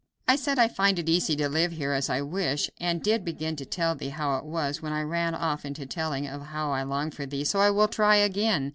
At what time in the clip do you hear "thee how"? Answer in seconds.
3.93-4.35